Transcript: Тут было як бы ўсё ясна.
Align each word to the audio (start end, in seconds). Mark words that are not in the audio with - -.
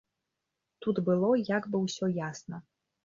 Тут 0.85 1.01
было 1.11 1.29
як 1.57 1.69
бы 1.75 1.85
ўсё 1.85 2.05
ясна. 2.27 2.65